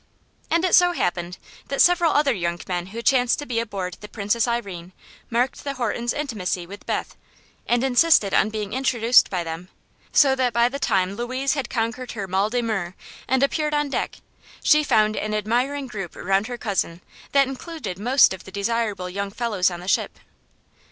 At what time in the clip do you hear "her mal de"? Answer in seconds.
12.13-12.63